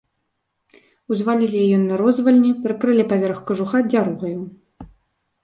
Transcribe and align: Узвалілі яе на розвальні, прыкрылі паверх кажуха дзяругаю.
Узвалілі 1.15 1.57
яе 1.65 1.77
на 1.81 1.99
розвальні, 2.03 2.51
прыкрылі 2.65 3.03
паверх 3.13 3.45
кажуха 3.53 3.77
дзяругаю. 3.93 4.41